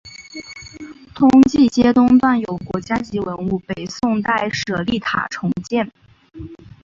[1.13, 5.91] 通济街东段有国家级文物北宋代舍利塔重建。